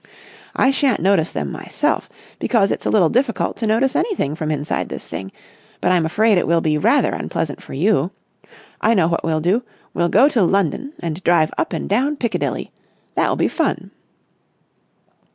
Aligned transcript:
I 0.55 0.71
shan't 0.71 0.99
notice 0.99 1.31
them 1.31 1.51
myself 1.51 2.09
because 2.39 2.71
it's 2.71 2.87
a 2.87 2.89
little 2.89 3.09
difficult 3.09 3.55
to 3.57 3.67
notice 3.67 3.95
anything 3.95 4.33
from 4.33 4.49
inside 4.49 4.89
this 4.89 5.07
thing, 5.07 5.31
but 5.79 5.91
I'm 5.91 6.07
afraid 6.07 6.39
it 6.39 6.47
will 6.47 6.59
be 6.59 6.75
rather 6.75 7.11
unpleasant 7.13 7.61
for 7.61 7.73
you.... 7.75 8.09
I 8.81 8.95
know 8.95 9.07
what 9.07 9.23
we'll 9.23 9.41
do. 9.41 9.61
We'll 9.93 10.09
go 10.09 10.27
to 10.29 10.41
London 10.41 10.93
and 11.01 11.23
drive 11.23 11.51
up 11.55 11.71
and 11.71 11.87
down 11.87 12.15
Piccadilly! 12.15 12.71
That 13.13 13.29
will 13.29 13.35
be 13.35 13.47
fun!" 13.47 13.91